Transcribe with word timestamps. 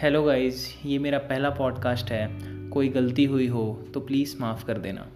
Hello 0.00 0.22
guys 0.22 0.78
ये 0.86 0.98
मेरा 0.98 1.18
पहला 1.18 1.50
पॉडकास्ट 1.50 2.10
है। 2.10 2.28
कोई 2.70 2.88
गलती 2.88 3.24
हुई 3.24 3.46
हो 3.46 3.84
तो 3.94 4.00
प्लीज़ 4.00 4.36
माफ़ 4.40 4.64
कर 4.64 4.78
देना। 4.78 5.06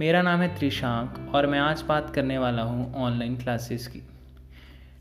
मेरा 0.00 0.22
नाम 0.22 0.40
है 0.40 0.48
त्रिशांक 0.58 1.34
और 1.34 1.46
मैं 1.46 1.58
आज 1.58 1.82
बात 1.82 2.10
करने 2.14 2.38
वाला 2.38 2.62
हूँ 2.62 2.94
ऑनलाइन 2.94 3.36
क्लासेस 3.36 3.86
की। 3.86 4.02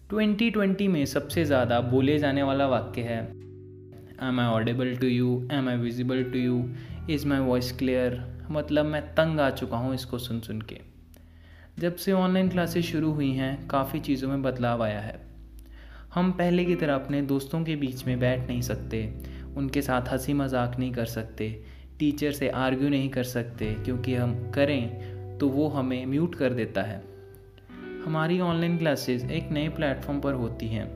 2020 0.09 0.87
में 0.87 1.05
सबसे 1.05 1.45
ज़्यादा 1.45 1.81
बोले 1.81 2.19
जाने 2.19 2.43
वाला 2.43 2.67
वाक्य 2.67 3.01
है 3.01 3.19
am 4.27 4.39
I 4.39 4.47
audible 4.47 4.95
to 4.95 5.07
you 5.07 5.47
am 5.51 5.69
I 5.69 5.77
visible 5.77 6.23
to 6.23 6.39
you 6.39 6.69
is 7.09 7.27
my 7.27 7.39
voice 7.39 7.77
clear 7.77 8.21
मतलब 8.51 8.85
मैं 8.85 9.01
तंग 9.15 9.39
आ 9.39 9.49
चुका 9.49 9.77
हूँ 9.77 9.95
इसको 9.95 10.17
सुन 10.17 10.39
सुन 10.39 10.61
के। 10.61 10.81
जब 11.79 11.95
से 11.95 12.11
ऑनलाइन 12.11 12.49
क्लासेस 12.49 12.85
शुरू 12.85 13.11
हुई 13.11 13.31
हैं, 13.31 13.67
काफ़ी 13.67 13.99
चीज़ों 13.99 14.29
में 14.29 14.41
बदलाव 14.41 14.83
आया 14.83 14.99
है। 14.99 15.28
हम 16.13 16.31
पहले 16.31 16.63
की 16.65 16.75
तरह 16.75 16.95
अपने 16.95 17.21
दोस्तों 17.21 17.63
के 17.63 17.75
बीच 17.75 18.05
में 18.07 18.19
बैठ 18.19 18.47
नहीं 18.47 18.61
सकते, 18.61 19.03
उनके 19.57 19.81
साथ 19.81 20.11
हँसी 20.11 20.33
मज़ाक 20.33 20.77
नहीं 20.79 20.91
कर 20.91 21.05
सकते, 21.05 21.49
टीचर 21.99 22.31
से 22.31 22.49
आर्ग्यू 22.49 22.89
नहीं 22.89 23.09
कर 23.09 23.23
सकते, 23.23 23.65
क्योंकि 23.75 24.15
हम 24.15 24.33
करें 24.51 25.37
तो 25.37 25.49
वो 25.49 25.67
हमें 25.67 26.05
म्यूट 26.05 26.35
कर 26.35 26.53
देता 26.53 26.81
है। 26.81 27.01
हमारी 28.05 28.39
ऑनलाइन 28.39 28.77
क्लासेस 28.77 29.25
एक 29.25 29.51
नए 29.51 29.69
प्लेटफॉर्म 29.69 30.19
पर 30.19 30.33
होती 30.33 30.67
हैं, 30.67 30.89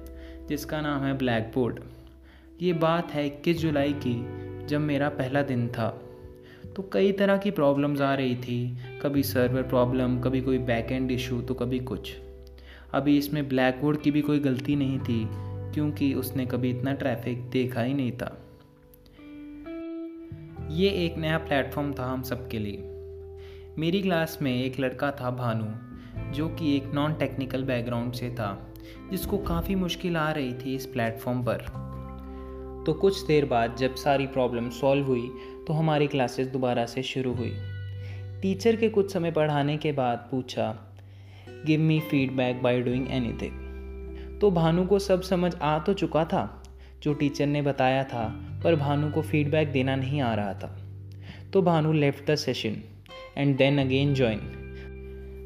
जिसका 0.48 0.82
नाम 0.82 1.04
है 1.04 1.18
ब्लैक 1.18 1.52
बोर्ड 1.56 1.80
ये 2.62 2.74
बात 2.74 3.12
है 3.12 3.26
इक्कीस 3.28 3.58
जुलाई 3.58 3.94
की, 3.94 4.16
जब 4.68 4.80
मेरा 4.80 5.10
पहला 5.10 5.42
दिन 5.42 5.68
था। 5.68 5.90
तो 6.76 6.90
कई 6.94 7.12
तरह 7.12 7.38
की 7.38 7.52
प्रॉब्लम्स 7.52 8.02
आ 8.02 8.14
रही 8.16 8.36
थी, 8.36 8.78
कभी 9.02 9.24
सर्वर 9.24 9.64
प्रॉब्लम, 9.64 10.20
कभी 10.20 10.42
कोई 10.42 10.58
बैक 10.58 10.92
एंड 10.92 11.12
इशू 11.12 11.42
तो 11.42 11.54
कभी 11.54 11.80
कुछ। 11.80 12.14
अभी 12.94 13.18
इसमें 13.18 13.48
ब्लैक 13.50 13.82
बोर्ड 13.82 14.02
की 14.02 14.12
भी 14.12 14.22
कोई 14.22 14.40
गलती 14.40 14.76
नहीं 14.76 15.00
थी, 15.00 15.26
क्योंकि 15.74 16.14
उसने 16.14 16.46
कभी 16.46 16.70
इतना 16.70 16.94
ट्रैफ़िक 16.94 17.50
देखा 17.50 17.82
ही 17.82 17.94
नहीं 17.94 18.12
था। 18.12 18.38
ये 20.72 20.90
एक 21.06 21.18
नया 21.18 21.38
प्लेटफॉर्म 21.38 21.94
था 21.94 22.06
हम 22.06 22.22
सब 22.22 22.48
के 22.50 22.60
लिए। 22.60 22.90
मेरी 23.78 24.02
क्लास 24.02 24.38
में 24.42 24.54
एक 24.56 24.80
लड़का 24.80 25.12
था 25.12 25.32
भानु, 25.32 25.66
जो 26.34 26.50
कि 26.50 26.76
एक 26.78 26.92
नॉन 26.94 27.14
टेक्निकल 27.14 27.64
बैकग्राउंड 27.64 28.14
से 28.14 28.30
था, 28.30 28.74
जिसको 29.12 29.38
काफ़ी 29.38 29.76
मुश्किल 29.76 30.18
आ 30.18 30.32
रही 30.32 30.54
थी 30.54 30.76
इस 30.76 30.86
प्लेटफॉर्म 30.86 31.44
पर। 31.44 31.66
तो 32.86 32.94
कुछ 32.94 33.26
देर 33.26 33.46
बाद 33.46 33.76
जब 33.76 33.96
सारी 33.96 34.28
प्रॉब्लम 34.28 34.70
सॉल्व 34.70 35.06
हुई 35.06 35.30
तो 35.68 35.74
हमारी 35.74 36.08
क्लासेस 36.08 36.48
दोबारा 36.48 36.86
से 36.86 37.04
शुरू 37.04 37.34
हुई। 37.34 37.52
टीचर 38.42 38.76
के 38.76 38.90
कुछ 38.90 39.14
समय 39.14 39.32
पढ़ाने 39.32 39.78
के 39.78 39.92
बाद 39.92 40.28
पूछा 40.32 40.72
give 41.66 41.80
me 41.80 42.00
feedback 42.00 42.62
by 42.64 42.82
doing 42.82 43.08
anything 43.12 44.40
तो 44.42 44.52
भानु 44.52 44.86
को 44.86 45.00
सब 45.00 45.22
समझ 45.22 45.54
आ 45.56 45.78
तो 45.80 45.94
चुका 45.94 46.24
था, 46.26 46.64
जो 47.04 47.14
टीचर 47.14 47.46
ने 47.46 47.62
बताया 47.62 48.04
था, 48.04 48.24
पर 48.64 48.76
भानु 48.76 49.12
को 49.12 49.22
फीडबैक 49.22 49.72
देना 49.72 49.96
नहीं 49.96 50.22
आ 50.22 50.34
रहा 50.36 50.54
था। 50.54 50.76
तो 51.54 51.62
Bhanu 51.62 51.94
left 51.94 52.32
the 52.32 52.36
session 52.36 52.76
and 53.38 53.58
then 53.58 53.80
again 53.80 54.14
join 54.14 54.40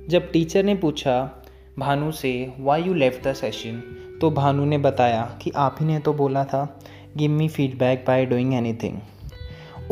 जब 0.09 0.31
टीचर 0.31 0.63
ने 0.63 0.75
पूछा 0.75 1.43
भानु 1.79 2.11
से 2.11 2.53
why 2.59 2.83
you 2.83 2.93
left 2.93 3.27
the 3.27 3.33
session 3.33 3.81
तो 4.21 4.31
भानु 4.31 4.65
ने 4.65 4.77
बताया 4.77 5.39
कि 5.41 5.51
आप 5.55 5.75
ही 5.79 5.85
ने 5.85 5.99
तो 5.99 6.13
बोला 6.13 6.43
था 6.45 6.79
give 7.17 7.31
me 7.31 7.47
feedback 7.47 8.03
by 8.07 8.25
doing 8.25 8.53
anything 8.53 8.99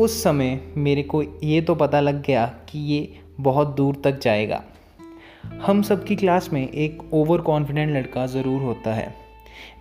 उस 0.00 0.22
समय 0.22 0.60
मेरे 0.76 1.02
को 1.02 1.22
ये 1.22 1.60
तो 1.60 1.74
पता 1.74 2.00
लग 2.00 2.22
गया 2.22 2.46
कि 2.68 2.78
ये 2.78 3.20
बहुत 3.40 3.76
दूर 3.76 4.00
तक 4.04 4.18
जाएगा। 4.20 4.64
हम 5.54 5.82
सब 5.82 6.04
की 6.04 6.16
क्लास 6.16 6.52
में 6.52 6.68
एक 6.68 7.14
ओवर 7.14 7.40
कॉन्फिडेंट 7.40 7.90
लड़का 7.90 8.26
ज़रूर 8.26 8.62
होता 8.62 8.94
है। 8.94 9.14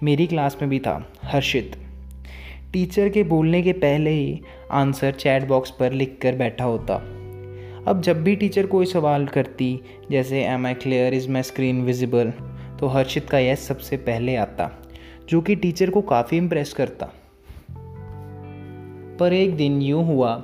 मेरी 0.03 0.27
क्लास 0.27 0.57
में 0.61 0.69
भी 0.69 0.80
था, 0.80 1.09
हर्षित। 1.23 1.75
टीचर 2.73 3.09
के 3.09 3.23
बोलने 3.23 3.62
के 3.62 3.73
पहले 3.73 4.09
ही 4.09 4.41
आंसर 4.72 5.12
चैट 5.12 5.47
बॉक्स 5.47 5.72
पर 5.72 5.91
लिख 5.91 6.17
कर 6.22 6.35
बैठा 6.35 6.63
होता। 6.63 6.95
अब 7.88 8.01
जब 8.01 8.23
भी 8.23 8.35
टीचर 8.35 8.66
कोई 8.66 8.85
सवाल 8.85 9.28
करती, 9.28 9.79
जैसे 10.12 10.44
am 10.44 10.66
I 10.66 10.73
clear 10.73 11.13
is 11.13 11.29
my 11.29 11.44
screen 11.44 11.81
visible 11.81 12.34
तो 12.79 12.88
हर्षित 12.88 13.29
का 13.29 13.40
यस 13.40 13.67
सबसे 13.67 13.97
पहले 13.97 14.35
आता, 14.35 14.72
जो 15.29 15.41
कि 15.41 15.56
टीचर 15.56 15.90
को 15.90 16.01
काफ़ी 16.01 16.38
इम्प्रेस 16.38 16.73
करता। 16.73 17.11
पर 19.19 19.34
एक 19.34 19.56
दिन 19.57 19.81
यूँ 19.81 20.06
हुआ 20.06 20.35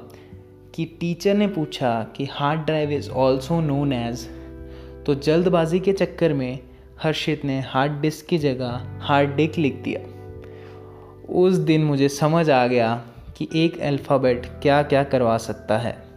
कि 0.75 0.85
टीचर 0.99 1.33
ने 1.33 1.47
पूछा 1.47 2.03
कि 2.15 2.27
hard 2.31 2.61
drive 2.61 2.91
is 2.91 3.09
also 3.09 3.59
known 3.61 3.93
as 3.93 4.29
तो 5.05 5.15
जल्दबाजी 5.15 5.79
के 5.79 5.93
चक्कर 5.93 6.33
में 6.33 6.59
हर्षित 7.03 7.45
ने 7.45 7.61
हार्ड 7.61 7.91
डिस्क 7.91 8.25
की 8.25 8.37
जगह 8.37 8.81
हार्ड 9.01 9.35
डिक 9.35 9.57
लिख 9.57 9.75
दिया। 9.75 9.99
उस 11.33 11.53
दिन 11.53 11.83
मुझे 11.83 12.09
समझ 12.09 12.49
आ 12.49 12.67
गया 12.67 13.05
कि 13.37 13.49
एक 13.55 13.79
अल्फ़ाबेट 13.79 14.45
क्या 14.45 14.83
क्या 14.83 15.03
करवा 15.03 15.37
सकता 15.37 15.77
है। 15.77 16.10